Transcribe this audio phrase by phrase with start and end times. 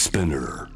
[0.00, 0.66] SPINEAR.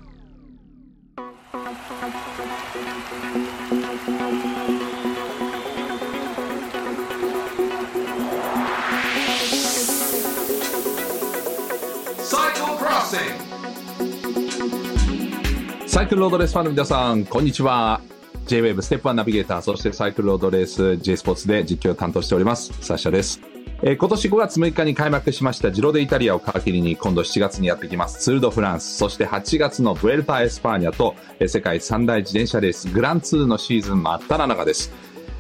[15.87, 18.03] サイクルロードレースファンの皆さん、こんにちは。
[18.47, 23.54] J-Wave STEP ONE ナビゲーター、そしてサイクルロードレース J スポーツで実況を担当しております、サッシャです。
[23.87, 34.91] えー今年5月6日に開幕しましたジロデイタリアを皮切りに今度7月にやってきますツールドフランス、そして8月のブエルタエスパーニャと、えー世界三大自転車レースグランツールのシーズン真っ只中です。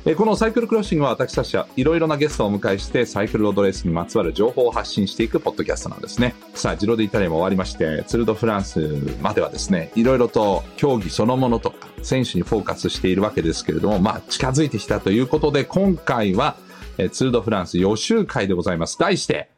[0.05, 6.35] えこのサイクルクロッシングは私たちはいろいろなゲストをお迎えしてサイクルロードレースにまつわる情報を発信していくポッドキャストなんですね。
[6.53, 16.57] さあ、ジロデイタリアも終わりまして、ツールドフランスまではですね、いろいろと競技そのものとか選手にフォーカスしているわけですけれども、まあ近づいてきたということで、今回は
[16.99, 18.99] えーツールドフランス予習会でございます。
[18.99, 19.51] 題して、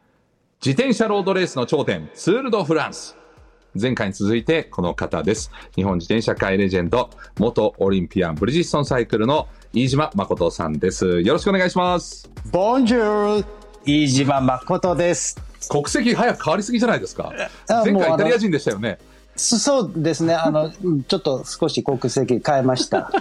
[0.64, 3.16] 自転車ロードレースの頂点、ツールドフランス。
[3.78, 5.50] 前回に続いてこの方です。
[5.74, 11.20] 日本自転車界レジェンド、元オリンピアンブリヂストンサイクルの飯島誠さんです。
[11.20, 12.30] よろしくお願いします。
[12.50, 13.44] ボンジュール
[13.84, 15.36] 飯島誠です。
[15.68, 17.32] 国籍早く変わりすぎじゃないですか。
[17.68, 18.98] 前あもうあの回イタリア人でしたよね。
[19.36, 20.34] そそうですね。
[20.34, 23.12] あの、うんちょっと少し国籍変えました。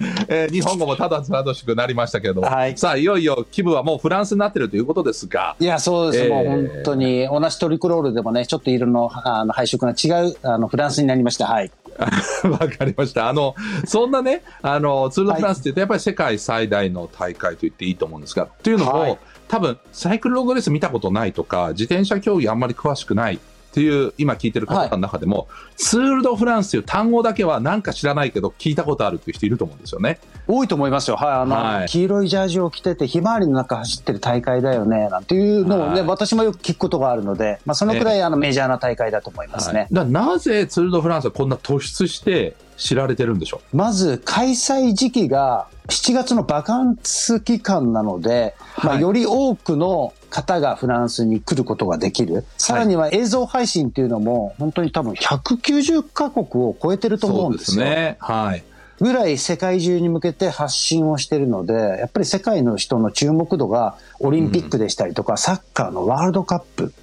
[0.28, 6.24] えー日本語もただたどしくなりましたけれども、はいさあ、いよいよ気分はもうフランスになってるということですが、いや、そうです。
[6.24, 11.46] えーもう本当に、同じトリクロールでもね、ちょっと色のあの配色が違うあのフランスになりました。
[11.46, 11.70] はい。
[12.50, 13.28] わかりました。
[13.28, 13.54] あの、
[13.86, 23.38] そんなね、あの、ツール・ド・フランスって言うと、やっぱり世界最大の大会と言っていいと思うんですが、というのも、はい多分、サイクルロードレース見たことないとか、自転車競技あんまり詳しくない
[23.74, 30.20] っていう、今聞いてる方の中でも、ツール・ド・フランスという単語だけはなんか知らないけど、聞いたことあるっていう人いると思うんですよね。
[30.46, 31.16] 多いと思いますよ。
[31.16, 31.28] はい。
[31.40, 39.88] あの、はい黄色いジャージを着てて、ひまわりの中走ってる大会だよね、なんていうのをね、はい私もよく聞くことがあるので、まあ、そのくらい、あのメジャーな大会だと思いますね。
[39.90, 43.60] なぜツール・ド・フランスはこんな突出して知られてるんでしょ？
[43.72, 52.44] まず開催時期が7月のバカンス期間なので、まあ、はいより多くの方がフランスに来ることができる。
[52.56, 57.84] さらには映像配信っていうのも本当に多分190カ国を超えてると思うんですよ。
[57.84, 58.16] ね。
[58.20, 58.64] はい。
[59.00, 66.94] ぐらい世界中に向けて発信をしてるので、やっぱり世界の人の注目度がオリンピックでしたりとか、サッカーのワールドカップ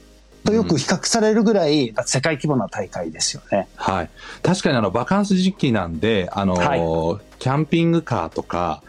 [0.46, 3.68] とよく比較されるぐらい世界規模な大会ですよね。
[3.76, 4.10] はい。
[4.42, 8.84] 確かにあの、バカンス時期なんで、あの、はキャンピングカーとか、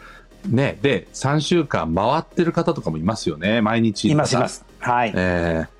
[0.47, 4.09] ね、で、3週間回ってる方とかもいますよね、毎日。
[4.09, 4.65] いますいます。
[4.79, 5.13] はい。
[5.15, 5.73] ええ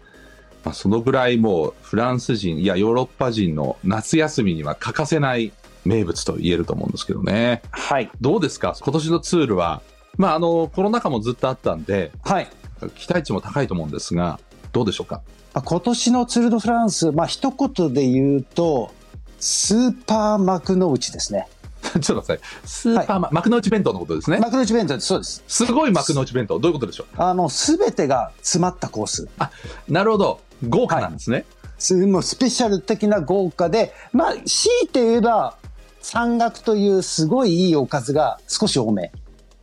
[0.63, 5.51] まあ、そのぐらいもう、フランス人、いや、ヨーロッパ人の夏休みには欠かせない
[5.83, 7.61] 名物と言えると思うんですけどね。
[7.71, 8.09] はい。
[8.21, 8.73] どうですか？
[8.79, 9.81] 今年のツールは、
[10.17, 12.47] まあ、あの、コロナ禍もずっとあったんで、はい。
[12.95, 14.39] 期待値も高いと思うんですが、
[14.71, 15.15] どうでしょうか？
[15.15, 15.23] まあ
[15.61, 18.91] 今年のツール・ド・フランス、まあ一言で言うと、
[19.39, 21.47] スーパー幕の内ですね。
[21.83, 22.39] ちょっと待ってください。
[22.65, 24.39] スーパーマ、幕の内弁当のことですね？
[24.39, 24.99] 幕の内弁当。
[24.99, 25.43] そうです。
[25.47, 26.57] すごい幕の内弁当。
[26.59, 29.23] どういうことでしょあの、すべてが詰まったコース。
[29.23, 30.39] うなるほど。
[30.69, 31.45] 豪華なんですね。
[31.77, 34.41] すもうスペシャル的な豪華で、まあ、強
[34.83, 35.57] いて言えば、
[36.01, 39.11] 山岳というすごいいいおかずが少し多め。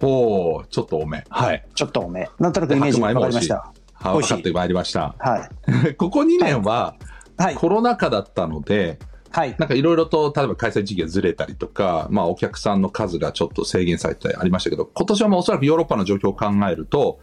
[0.02, 1.24] おおちょっと多め。
[1.28, 1.64] はい。
[1.74, 2.28] ちょっと多め。
[2.38, 3.72] なんとなくイメージがわかりました。
[4.02, 5.14] はい、分かってまいりました。
[5.18, 5.48] は
[5.90, 5.94] い。
[5.96, 6.96] ここ2年は
[7.36, 7.54] はい。
[7.54, 8.98] コロナ禍だったので、
[9.30, 9.54] はい。
[9.58, 17.20] なんかいろいろと、例えば開催時期がずれたりとか、まあお客さんの数がちょっと制限されてありましたけど、今年はもうおそらくヨーロッパの状況を考えると、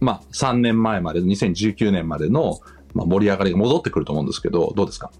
[0.00, 2.60] まあ3年前まで、2019年までの、
[2.94, 5.10] まあ、盛り上がりが戻ってくると思うんですけど、どうですか？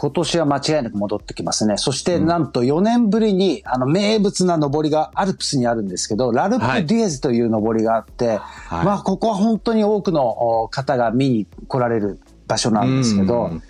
[0.00, 1.76] 今年は間違いなく戻ってきますね。
[1.76, 8.84] そして、なんと4年ぶりに、あの、名物な登りがアルプスにあるんですけど、ラルプ・はいデュエズという登りがあって、はい。
[8.84, 10.28] まあ、ここは本当に多くの
[10.62, 13.62] お方が見に来られる場所なんですけどうん、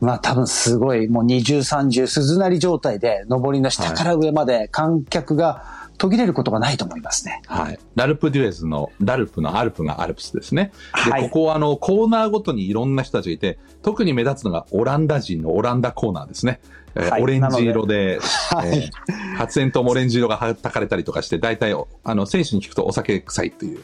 [0.00, 7.42] まあ、多分すごい、もう二重三重鈴なり状態で、登りの下から上まで観客が途切れることがないと思いますね。
[7.46, 7.78] はい。
[7.94, 10.72] ラルプデュエズの、ラルプのアルプがアルプスですね。
[11.04, 16.60] で、はいここはあの、コーナーごとにいろんな人たちがいて、特に目立つのがオランダ人のオランダコーナーですね。
[16.94, 18.18] えーはいオレンジ色で、
[18.50, 23.80] はいえー発煙筒もオレンジ色がはたかれたりとかして、大体、あの、選手に聞くとお酒臭いという。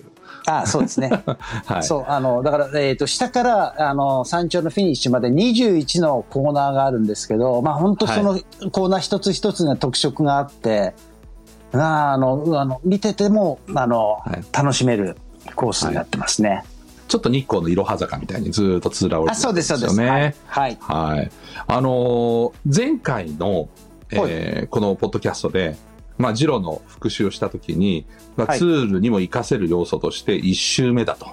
[0.46, 1.10] ああ、そうですね。
[1.66, 1.82] はい。
[1.82, 11.11] そう、あの、だから、えっ、と、下から、あの、山頂のフィニッシュまで21のコーナーがあるんですけど、まあ、本当そのコーナー一つ一つに特色があって、ま
[11.74, 15.16] あ、あの、あの、見てても、あの、はい楽しめる
[15.56, 16.64] コースになってますね。
[17.08, 20.00] ちょっと日光のいろは坂みたいにずーっとつらおれてあ、そうです、そうです。
[20.00, 20.34] はい。
[20.46, 20.78] はい。
[20.80, 21.30] はい。
[21.66, 23.68] あのー前回の、
[24.10, 25.76] えーこのポッドキャストで、
[26.18, 31.26] まあ、ジロの復習をしたときに、まあ、はいツールにも活かせる要素として1周目だと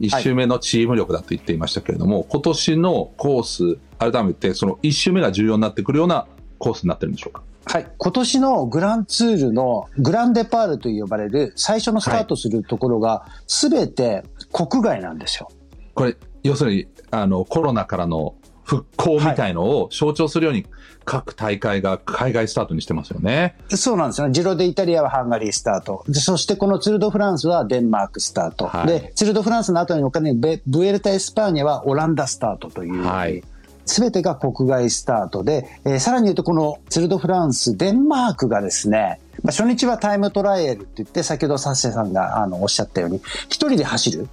[0.00, 6.26] 1周目のチーム力だと言っていましたけれども、はい、今年のコース、改めてその1周目が重要になってくるような
[6.58, 7.42] コースになってるんでしょうか？
[7.64, 7.90] はい。
[7.96, 15.48] 今年のグランツールのグランデパールと呼ばれる最初のスタートするところが全て国外なんですよ。
[15.94, 20.66] これ、要するに、あの、コロナからの復興みたいのを象徴するように、
[21.04, 23.56] 各大会が海外スタートにしてますよね。
[23.70, 24.32] そうなんですよね。
[24.32, 26.04] ジロデイタリアはハンガリースタート。
[26.06, 28.66] でそしてこのツールドフランスはデンマークスタート。
[28.66, 33.04] はい、で、ツールドフランスの後にお金ブエルタ・エスパーニャはオランダスタートという。
[33.04, 33.42] はい。
[33.86, 44.28] 全てが国外スタートで、えー、さらに言うとこのツールドフランス、デンマークがですね、まあ、初日はタイムトライアルって言って、先ほどサッシャさんがあのおっしゃったように、一人で走る。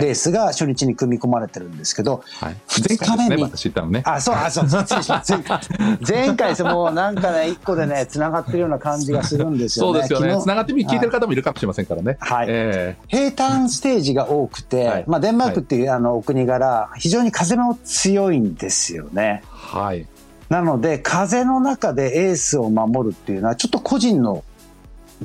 [0.00, 2.56] レースが初日に組み込まれてるんですけど、はい、
[2.88, 4.02] 前回ね、私言ったのね。
[4.04, 5.60] あ、そう、あ、そう、失礼しま した。
[6.06, 9.92] 前回、もうなんかね、一個でね、 繋がってるような感じがするんですよね。
[9.92, 10.42] そうですよね。
[10.42, 12.16] 繋がってみ、聞いてる方もいるかもしれませんからね。
[12.20, 12.46] はい。
[12.48, 19.42] えー、平坦ステージが多くて、はい、まあ、デンマークっていう、あの、お国柄、非常に風も強いんですよね。
[19.50, 20.06] はい。
[20.48, 24.44] なので、風の中でエースを守るっていうのは、ちょっと個人の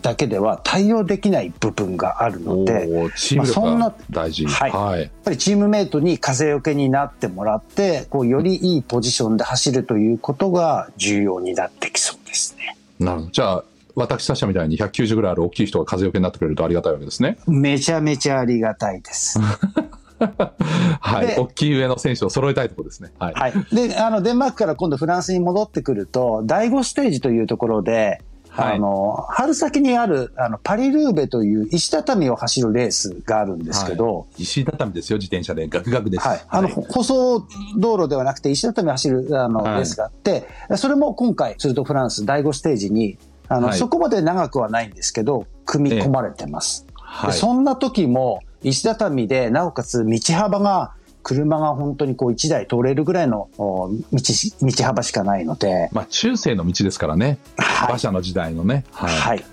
[0.01, 2.88] だけでは対応できない部分があるので、
[3.36, 12.77] まあ、そんな大事、はい、はい、やっぱりチームメイトに風よけになってもらってこうよりいいポジションで走るということが重要になってきそうですね。
[13.00, 13.63] なるほどじゃあ
[13.95, 17.38] 私たちみたいに190ぐらいある大きい人が風よけになってくれるとありがたいわけですね。
[17.47, 19.39] めちゃめちゃありがたいです。
[21.01, 23.12] はい、大きい上の選手を揃えたいところですね。
[23.19, 23.33] はい。
[23.33, 28.21] はい、で、あの、デンマークから今度フランスに戻ってくると、第5ステージというところで、
[28.60, 35.68] はい、あの、春先にある、あの、パリルーベという石畳を走るレースがあるんですけど、はい、石畳ですよ、自転車で。
[35.68, 36.28] ガクガクです。
[36.28, 36.42] はい。
[36.48, 37.46] あの、舗装
[37.78, 43.18] 道路ではなくて石畳を走る、あの、レースがあって、それも今回、ツルトフランス第5ステージに、
[43.48, 46.86] あの、そこまで長くはないんですけど、組み込まれてます。
[46.96, 55.89] はい、そんな時も、石畳で、なおかつ道幅が車が本当にこう1台通れるぐらいの道道幅しかないので。
[55.92, 57.38] まあ中世の道ですからね。
[57.57, 58.86] はい、馬車の時代のね。
[58.92, 59.45] はい、はい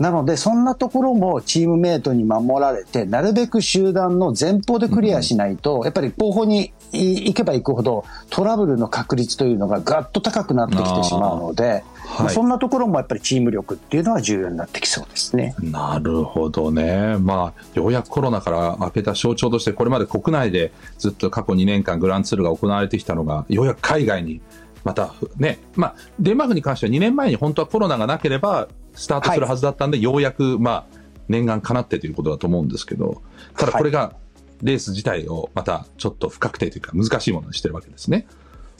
[0.00, 15.54] なので、そんなところもチームメイトに守られて、なるべく集団の前方でクリアしないと、うん、やっぱり後方に行けば行くほど、トラブルの確率というのがガッと高くなってきてしまうので、はい、そんなところもやっぱりチーム力っていうのは重要になってきそうですね。
[15.60, 17.16] なるほどね。
[17.18, 24.40] まあ、ようやくコロナから明けた象徴として、これまで国内でずっと過去2年間グランツールが行われてきたのが、ようやく海外に
[24.84, 30.98] またね、まあ、デンマークに関しては2年前に本当はコロナがなければスタートするはずだったんで、はい、ようやく、まあ、
[31.28, 33.22] 念願かなってということだと思うんですけど、
[33.56, 34.14] ただこれが
[34.62, 38.26] レース自体をまたちょっと不確定というか難しいものにしてるわけですね。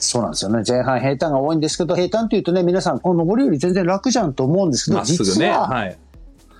[0.01, 0.63] そうなんですよね。
[0.67, 5.97] 前半平坦が多いんですけど、平坦というとね、皆さん、この上りより全然楽じゃんと思うんですけど、実は、はい、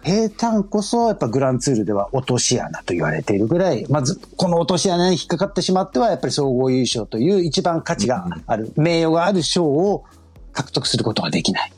[0.04, 10.06] 平坦こそやっぱグランツールでは落とし穴と言われているぐらい、まずこの落とし穴に引っかかってしまっては、やっぱり総合優勝という一番価値がある、名誉がある賞を
[10.54, 11.74] 獲得することができない。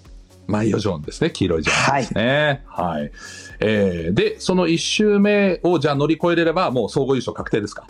[0.47, 1.31] マイオジョンですね。
[1.31, 2.63] 黄色いジョンですね。
[2.65, 3.01] はい。
[3.01, 3.11] はい、
[3.61, 7.87] えー、で、その1周目をじゃあ乗り越えれれば、もう総合優勝確定ですか？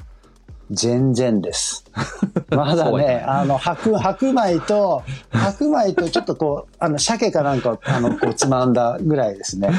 [0.72, 1.86] 全然です。
[2.50, 9.70] まだね、あの、白、白米と、 白米とちょっとこう、あの、鮭かなんか、あの、こう、つまんだぐらいですね。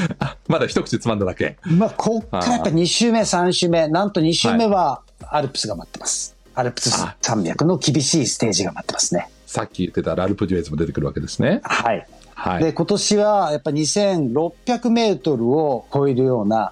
[0.47, 1.57] まだ一口つまんだだけ。
[1.65, 6.35] まあ、こっからやっぱ2周目、3周目、なんと2周目は、アルプスが待ってます。
[6.53, 9.29] アルプス山脈の厳しいステージが待ってますね。
[9.45, 11.61] さっき言ってたラルプデュエズも出てくるわけですね。
[11.63, 12.07] はい。
[12.33, 12.63] はい。
[12.63, 16.71] で、今年はやっぱ2600メートルを超えるような、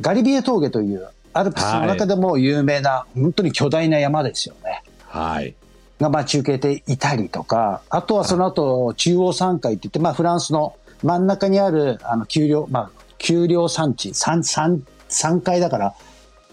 [0.00, 4.82] ガリビエ峠というアルプスの中でも有名な、はい、本当に巨大な山ですよね。
[5.06, 5.54] はい。
[6.00, 15.94] が待ち受けていたりとか、あとはその後、中央山海って言って、まあフランスの真ん中にある、あの、丘陵、まあ、丘陵山地、山、山、山階だから、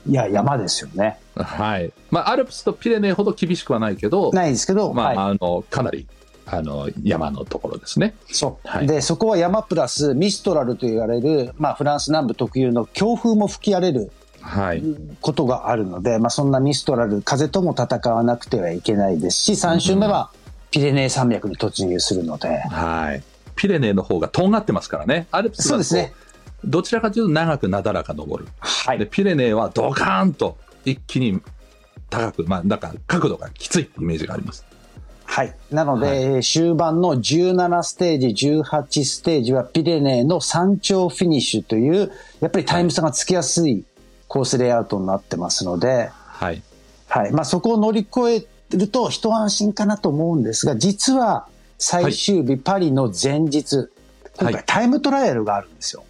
[0.07, 1.19] いや、山ですよね。
[1.35, 1.91] はい。
[2.09, 6.07] まあ、アルプスとピレネーほど厳しくはないけど、ないですけど、まあ、はい、あの、かなり、
[6.45, 8.15] あの、山のところですね。
[8.31, 8.67] そう。
[8.67, 14.11] はい、で、そこは山プラスミストラルと言われる、まあ、フランス南部特有の強風も吹き荒れる
[14.41, 14.83] はい、
[15.21, 20.31] ことがあるので、まあ、そんなミストラル、風とも戦わなくてはいけないですし、3週目は
[20.71, 22.59] ピレネー山脈に突入するので。
[22.61, 23.23] はい。
[23.55, 25.27] ピレネーの方がとんがってますからね。
[25.31, 26.13] アルプスはそうですね。
[26.63, 28.51] どちらかというと長くなだらか登る。
[28.59, 28.99] はい。
[28.99, 31.41] で、ピレネーはドカーンと一気に
[32.09, 34.65] 高く、まあ、だから角度がきついイメージがあります。
[35.25, 35.55] はい。
[35.71, 43.85] なので、はい、終盤の17ステージ、18ステージはピレネーの山頂フィニッシュという、やっぱりタイム差がつきやすい
[44.31, 46.63] コースレイアウトになってますので、はい。
[47.09, 47.33] はい。
[47.33, 53.89] まあ、そこを乗り越えると一安心かなと思うんですが、実は最終日、パリの前日、
[54.39, 56.05] 今回タイムトライアルがあるんですよ。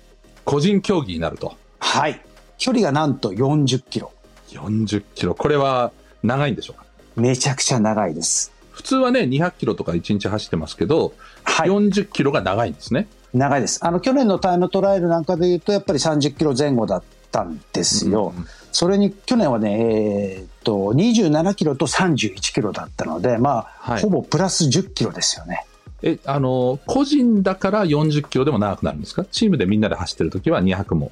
[0.46, 1.56] 個人競技になると。
[1.80, 2.22] はい。
[2.60, 4.12] 距離がなんと40キロ。
[4.50, 5.34] 40キロ。
[5.34, 6.86] これは長いんでしょうか？
[7.16, 8.52] めちゃくちゃ長いです。
[8.70, 11.14] 普通はね、200キロとか1日走ってますけど、
[11.44, 11.70] はい。
[11.70, 13.08] 40キロが長いんですね。
[13.34, 13.84] 長いです。
[13.84, 18.34] あの、去年のタイムトライアルなんかで言うと、やっぱり30キロ前後だったんですよ。
[18.38, 25.66] うんそれに、去年はね、えーっと、27キロと31キロだったので、まあ、はいほぼプラス10キロですよね。
[26.04, 29.26] え、あの、個人だから40キロでも長くなるんですか？
[29.30, 31.12] チームでみんなで走ってるときは200も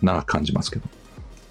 [0.00, 0.86] 長く感じますけど。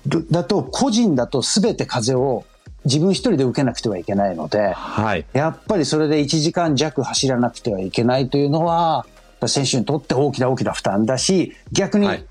[0.08, 2.46] だだと、個人だと全て風を
[2.86, 5.26] 自分一人で受けなくてはいけないので、はい。
[5.34, 9.06] やっぱりそれで1時間弱走らなくてはいけないというのは、
[9.48, 12.26] 選手にとって大きな大きな負担だし、逆にはい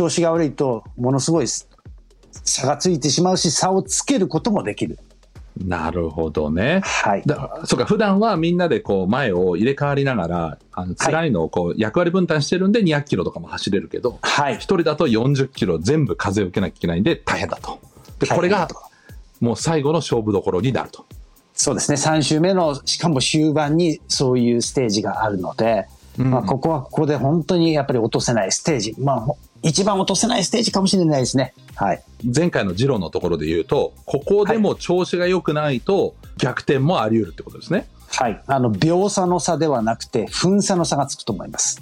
[0.00, 4.98] 調子が悪いと、ものすごい差がついてしまうし、差をつけることもできる。
[5.62, 6.80] なるほどね。
[6.82, 7.22] はい。
[7.26, 14.60] だそうか、普段はみんなでこう前を入れ替わりながら、あの辛いのをこう役割分担してるんで200キロとかも走れるけど、はい一。
[14.74, 17.78] 人だと40キロ全部風を受けなきゃいけないんで大変だと。
[18.20, 18.68] で、これが
[19.40, 21.04] もう最後の勝負どころになると。
[21.52, 21.98] そうですね。
[21.98, 25.86] 3週目の、しかも終盤にそういうステージがあるので、
[26.18, 28.94] うんまあ、ここはここで本当にやっぱり落とせないステージ。
[28.98, 31.54] まあ、ほ一番落とせないステージかもしれないですね。
[31.74, 32.02] はい。
[32.24, 37.88] 前回のジロのところで言うと、ここでも調子が良くないと逆転もあり得るってことですね。
[38.08, 38.42] はい。
[38.46, 41.80] あの、秒差の差ではなくて、分差の差がつくと思います。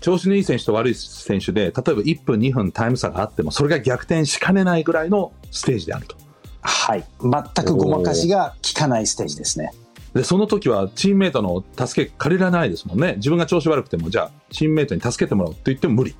[0.00, 6.16] 調子のいい選手と悪い選手で、例えば1分、2分タイム差があっても、それが逆転しかねないぐらいのステージであると。
[6.62, 7.04] はい。
[7.20, 9.72] 全くごまかしが効かないステージですね。
[10.14, 13.14] で、その時はチームメイトの助け借りられないですもんね。
[13.16, 16.16] 自分が調子悪くても、じゃあ、チームメイトに助けてもらおうって言っても無理。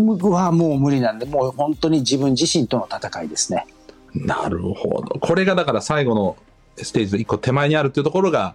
[0.00, 3.66] 僕はもう無理なんで、もう本当に自分自身との戦いですね。
[4.14, 5.18] なるほど。
[5.20, 6.36] これがだから最後の
[6.76, 8.54] ステージの一個手前にあるっていうところが、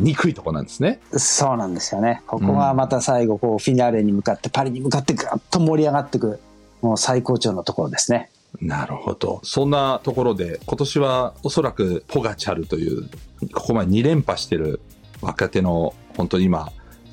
[0.00, 1.00] 憎いところなんですね。
[1.12, 2.22] そうなんですよね。
[2.26, 6.40] ここがまた最後、こう、フィナーレに向かって、パリに向かってガッと盛り上がっていく、
[6.80, 8.30] もう最高潮のところですね。
[8.60, 9.40] なるほど。
[9.42, 13.08] そんなところで、今年はおそらくポガチャルという、
[13.52, 14.80] ここまで2連覇してる
[15.20, 16.72] 若手の、本当に今、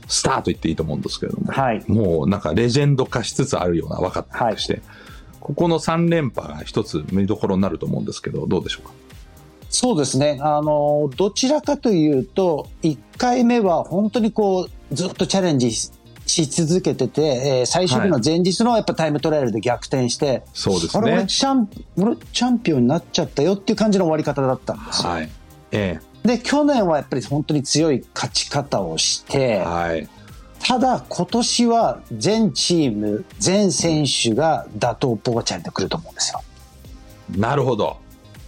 [0.09, 1.83] スターと言っていいと思うんですけれども、はい。
[1.87, 4.81] もうなんかレジェンド化しつつあるような若手として、
[5.39, 8.91] ここの3連覇が一つ見どころになると思うんですけど、どうでしょうか？
[9.69, 10.39] そうですね。
[10.41, 15.91] あの、どちらかというと、1回目は本当にこう、ずっとチャレンジし
[16.25, 21.27] し続けてて、えー最終日の前日のやっぱタイムトライアルで逆転して、そうですあれ俺ね。
[21.27, 25.09] チャン、俺チャンピオンになっちゃったよっていう感じの終わり方だったんですよ。
[25.09, 25.29] はい。
[25.71, 25.99] え
[26.29, 30.07] で、去年はやっぱり本当に強い勝ち方をしえて、はい。
[30.59, 36.41] ただ今年は全チーム、全選手が打倒ポガチャリで来ると思うんですよ。
[37.35, 37.97] なるほど。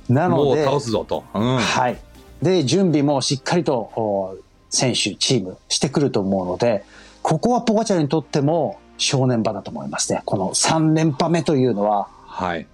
[0.07, 1.23] なので、もう倒すぞと。
[1.33, 1.57] うん。
[1.57, 1.97] はい。
[2.43, 4.37] で、準備もしっかりとお
[4.69, 6.83] 選手、チームしてくると思うので、
[7.23, 10.21] ここはポガチャリにとっても正念場だと思いますね。
[10.25, 12.09] この3連覇目というのは。
[12.27, 12.67] はい。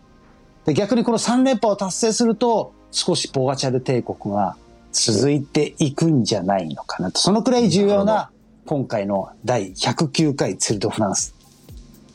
[0.65, 4.57] で逆にこの3連覇を達成すると、少しポガチャル帝国が
[4.91, 7.19] 続いていくんじゃないのかなと。
[7.19, 8.31] そのくらい重要なな
[8.65, 11.35] 今回の第109回ツール・ド・フランス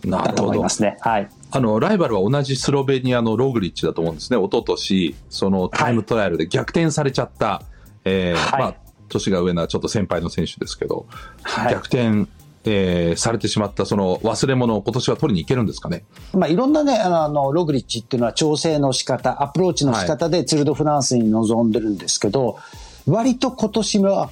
[0.05, 0.69] だと思いま。
[0.69, 0.97] すね。
[1.01, 1.29] はい。
[1.51, 4.39] あの、ライバルは同じスロベニアのログリッチだと思うんですね。
[4.39, 7.63] 一昨年、そのタイムトライアルで逆転されちゃった、
[8.05, 8.75] えーはいまあ、
[9.09, 11.07] 年が上なちょっと先輩の選手ですけど、
[11.43, 12.27] はい逆転、
[12.65, 16.05] えーされてしまったその忘れ物を今年は取りに行けるんですかね？
[16.33, 22.59] まあ、いろんなね、あの、ログリッチっていうのは調整の仕方、アプローチの仕方でツール・ド・フランスに臨んでるんですけど、
[23.07, 24.31] 割と今年は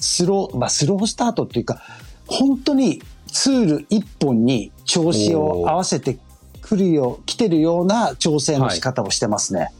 [0.00, 1.82] スロー、まあ、スロースタートっていうか、
[2.26, 6.18] 本当にツール一本に調子を合わせて
[6.62, 9.70] くるよ、来てるような調整の仕方をしてますね。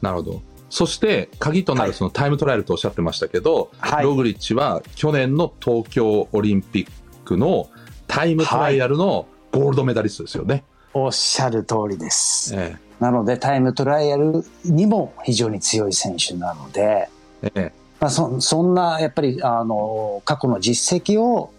[0.00, 0.42] なるほど。
[0.70, 6.88] そして、鍵となはいるそのタイムトライアルとおっしゃってましたけど、はいログリッチは去年の東京オリンピッ
[7.30, 7.70] クの
[8.08, 10.64] タイムトライアルのゴールドメダリストですよね。
[10.92, 12.52] おっしゃる通りです。
[12.56, 17.08] えなので、タイムトライアルにも非常に強い選手なので、
[17.42, 21.52] えええまあ、そそんなやっぱりあの過去の実績を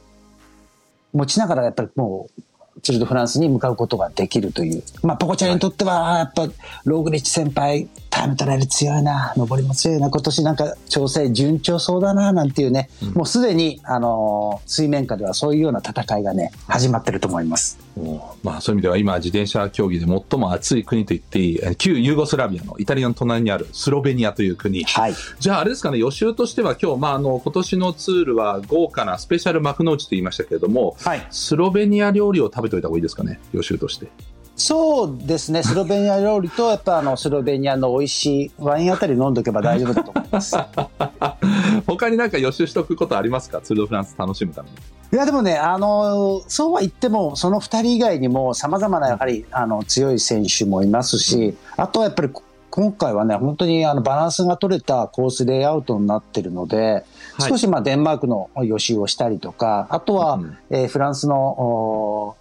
[1.14, 2.42] 持ちながらやっぱりもう
[2.82, 6.48] ツール・ド・フランスに向かうことができるという、まあ、ポコチャリにとってはやっぱ
[6.86, 9.34] ローグリッチ先輩タイムトライアル強いな。
[9.36, 10.10] 上りも強いな。
[10.10, 17.80] 今年なんか調整順調そうだななんていうね、もうすでにあの水面下ではそういうような戦いがね始まってると思います。
[18.44, 24.84] まあ、そういう意味では今自転車競技で最も熱い国と言っていいえー旧ユーゴスラビアのイタリアの隣にあるスロベニアという国。
[24.84, 25.14] はい。
[25.40, 31.28] じゃああれですかね予習としては今日、まあ、あの今年のツールは豪華なスペシャル幕の内と言いましたけれどもはい。
[31.32, 34.08] スロベニア料理を食べておいた方がいいですかね予習として。
[34.56, 40.56] そうですね、スロベニア料理と、やっぱあのスロベニアの美味しいワインあたり飲んどけば大丈夫だと思います。
[41.88, 43.60] 他になんか予習しておくことありますか？
[43.62, 44.76] ツール・ド・フランス楽しむために
[45.14, 52.30] いやでもね、あのそうは言っても、その2人以外にも、さまざまなやはりあの強い選手もいますし、あとはやっぱり
[52.70, 57.04] 今回はね、本当にあのバランスが取れたコースレイアウトになってるので、
[57.38, 62.38] はい、少しまあデンマークの予習をしたりとか、あとは、うん、えー、フランスの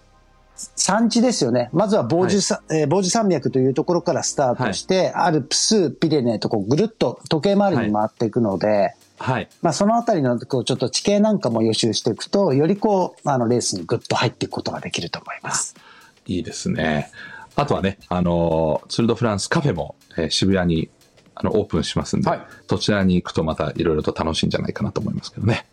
[0.55, 1.69] 産地ですよね。
[1.73, 2.79] まずはボージュ,、はい。
[2.81, 9.49] えー、ボージュ山脈というところからスタートして、はい、アルプス、ピレネーとこうぐるっと時計回りに回っていくので、はい。
[9.61, 15.75] まあ、そのあたりの、こう、ちょっと地形なんかも予習していくと、よりこう、あの、レースにぐっと入っていくことができると思います。
[16.25, 17.11] いいですね。
[17.55, 20.89] あとはね、あの、ツールドフランスカフェも、えー、渋谷に、
[21.35, 25.67] あの、オープンしますんで、はい、そちらに行くとまたいろいろと楽しいんじゃないかなと思いますけどね。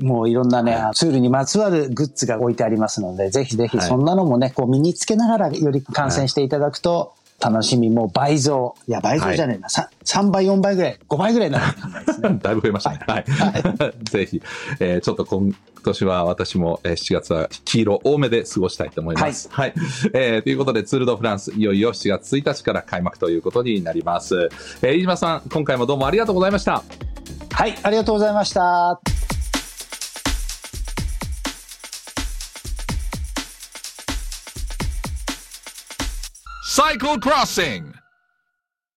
[0.00, 8.74] もういろんなね、ツールにまつわるグッズが置いてありますので、ぜひぜひそんなのもね、こう身につけながらより観戦していただくと、楽しみも倍増。
[8.88, 9.68] いや、倍増じゃねえな。
[9.68, 12.38] はい、3, 3倍、4倍ぐらい、5倍ぐらいになるね。
[12.42, 12.98] だいぶ増えましたね。
[13.06, 13.24] はい。
[13.26, 14.42] はい、 ぜひ、
[14.80, 19.48] えー、ちょっと今年は私も、えー、7月は黄色多めで過ごしたいと思います。
[19.50, 19.74] はい。
[19.76, 24.48] はい、えー、ということで、ツールドフランス、いよいよ7月1日から開幕ということになります。
[24.82, 26.82] えー、飯島さん、今回もどうもありがとうございました。
[27.50, 29.25] はい、ありがとうございました。
[36.76, 37.94] Cycle Crossing